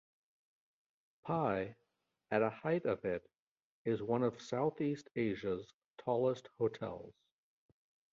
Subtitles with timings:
[1.27, 1.75] Pei,
[2.31, 3.29] at a height of it
[3.85, 7.13] is one of Southeast Asia's tallest hotels.